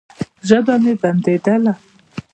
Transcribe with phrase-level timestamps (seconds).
[0.47, 1.73] ژبه مې بنديدله.